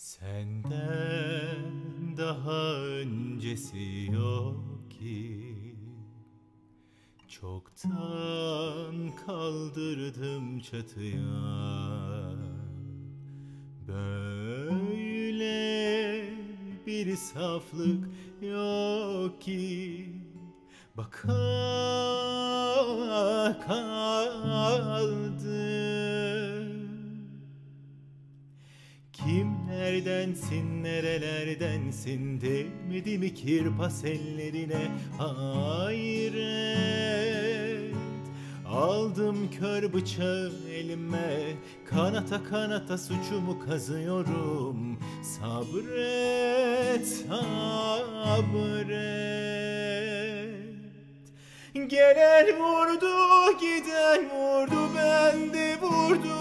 [0.00, 1.72] Senden
[2.16, 5.54] daha öncesi yok ki.
[7.28, 11.22] Çoktan kaldırdım çatıya.
[13.88, 14.24] Böyle
[16.86, 18.08] bir saflık
[18.42, 20.08] yok ki.
[20.96, 21.26] Baka
[23.66, 25.30] kaldım
[30.00, 32.40] Kimlerdensin nerelerdensin?
[32.40, 34.90] Değmedi mi kirpas ellerine?
[35.18, 36.70] Hayret!
[38.68, 41.52] Aldım kör bıçağı elime
[41.90, 44.98] Kanata kanata suçumu kazıyorum.
[45.22, 48.50] Sabret sabret!
[51.74, 56.39] Gelen vurdu giden vurdu ben de vurdum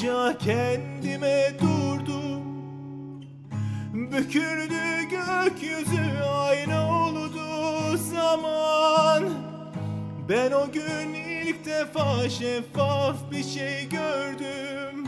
[0.00, 2.42] rastlayınca kendime durdum.
[3.92, 9.24] Büküldü gökyüzü ayna oldu zaman.
[10.28, 15.06] Ben o gün ilk defa şeffaf bir şey gördüm.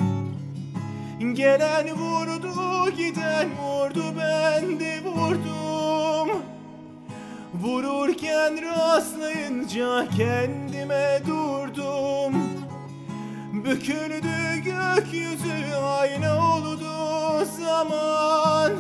[1.35, 6.43] Gelen vurdu giden vurdu ben de vurdum.
[7.55, 12.42] Vururken rastlayınca kendime durdum
[13.65, 16.79] Büküldü gökyüzü ayna oldu
[17.45, 18.73] zaman.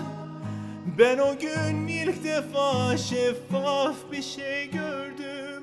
[0.98, 5.62] Ben o gün ilk defa şeffaf bir şey gördüm.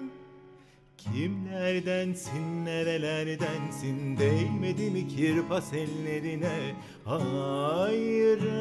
[0.98, 6.76] Kimlerdensin nerelerdensin değmedi mi kirpas ellerine?
[7.06, 8.59] Aldım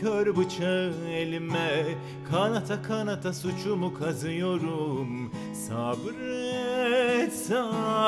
[0.00, 1.84] kör bıçağı elime.
[2.30, 5.32] Kanata kanata suçumu kazıyorum.
[5.68, 8.06] Sabret sabret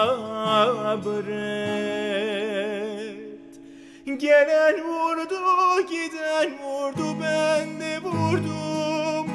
[4.17, 5.35] Gelen vurdu
[5.89, 9.27] giden vurdu ben de vurdum.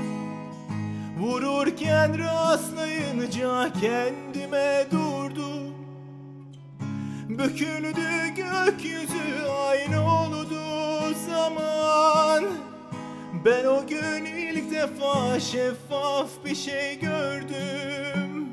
[1.19, 5.73] Vururken rastlayınca kendime durdum.
[7.29, 9.12] Büküldü gökyüzü
[14.83, 18.47] defa şeffaf bir şey gördüm.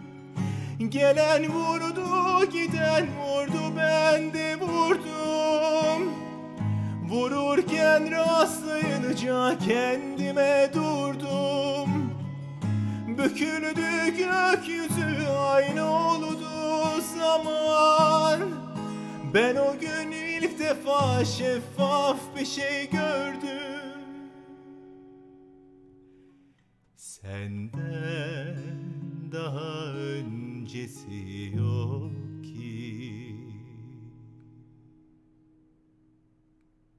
[0.88, 6.14] Gelen vurdu giden vurdu ben de vurdum.
[7.08, 12.14] Vururken rastlayınca kendime durdum.
[13.08, 16.38] Büküldü gökyüzü aynı oldu
[17.18, 18.40] zaman.
[19.34, 23.79] Ben o gün ilk defa şeffaf bir şey gördüm
[27.00, 28.56] Senden
[29.32, 32.12] daha öncesi yok
[32.44, 32.79] ki